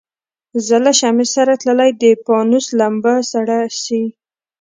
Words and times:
زه 0.65 0.75
له 0.85 0.91
شمعي 0.99 1.27
سره 1.35 1.53
تللی 1.63 1.91
د 2.03 2.05
پانوس 2.25 2.65
لمبه 2.79 3.13
سړه 3.31 3.59
سي 3.83 4.01